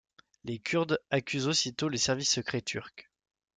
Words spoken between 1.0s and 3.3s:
accusent aussitôt les services secrets turcs.